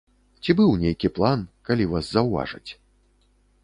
[0.45, 1.39] Ці быў нейкі план,
[1.71, 2.67] калі вас заўважаць?